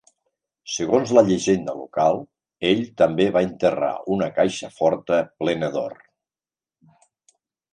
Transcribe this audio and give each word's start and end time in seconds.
Segons 0.75 1.11
la 1.17 1.23
llegenda 1.27 1.75
local, 1.81 2.17
ell 2.69 2.81
també 3.01 3.27
va 3.35 3.43
enterrar 3.49 3.93
una 4.17 4.31
caixa 4.39 4.73
forta 4.79 5.21
plena 5.43 5.71
d'or. 5.77 5.97